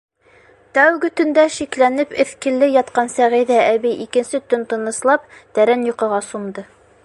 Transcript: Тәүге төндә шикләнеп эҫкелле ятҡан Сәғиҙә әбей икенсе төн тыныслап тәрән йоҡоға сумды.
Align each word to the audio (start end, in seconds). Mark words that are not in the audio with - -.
Тәүге 0.77 1.09
төндә 1.19 1.43
шикләнеп 1.57 2.15
эҫкелле 2.23 2.69
ятҡан 2.77 3.13
Сәғиҙә 3.17 3.61
әбей 3.67 3.95
икенсе 4.07 4.43
төн 4.53 4.65
тыныслап 4.73 5.29
тәрән 5.59 5.89
йоҡоға 5.91 6.23
сумды. 6.33 6.67